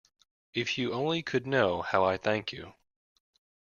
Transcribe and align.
If 0.55 0.79
you 0.79 0.93
only 0.93 1.21
could 1.21 1.45
know 1.45 1.83
how 1.83 2.03
I 2.05 2.17
thank 2.17 2.51
you. 2.51 2.73